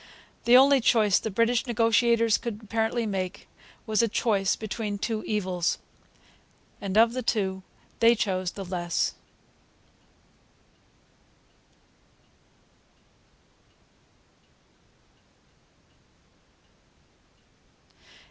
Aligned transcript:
The 0.45 0.57
only 0.57 0.81
choice 0.81 1.19
the 1.19 1.29
British 1.29 1.67
negotiators 1.67 2.39
could 2.39 2.59
apparently 2.63 3.05
make 3.05 3.47
was 3.85 4.01
a 4.01 4.07
choice 4.07 4.55
between 4.55 4.97
two 4.97 5.23
evils. 5.25 5.77
And 6.81 6.97
of 6.97 7.13
the 7.13 7.21
two 7.21 7.61
they 7.99 8.15
chose 8.15 8.53
the 8.53 8.65
less. 8.65 9.13